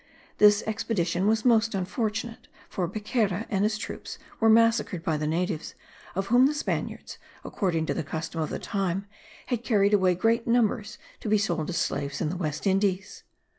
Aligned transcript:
This 0.39 0.63
expedition 0.65 1.27
was 1.27 1.45
most 1.45 1.75
unfortunate 1.75 2.47
for 2.69 2.87
Becerra 2.87 3.45
and 3.51 3.63
his 3.63 3.77
troop 3.77 4.07
were 4.39 4.49
massacred 4.49 5.03
by 5.03 5.15
the 5.15 5.27
natives, 5.27 5.75
of 6.15 6.25
whom 6.29 6.47
the 6.47 6.55
Spaniards, 6.55 7.19
according 7.43 7.85
to 7.85 7.93
the 7.93 8.01
custom 8.01 8.41
of 8.41 8.49
the 8.49 8.57
time, 8.57 9.05
had 9.45 9.63
carried 9.63 9.93
away 9.93 10.15
great 10.15 10.47
numbers 10.47 10.97
to 11.19 11.29
be 11.29 11.37
sold 11.37 11.69
as 11.69 11.77
slaves 11.77 12.19
in 12.19 12.29
the 12.31 12.35
West 12.35 12.65
Indies. 12.65 13.21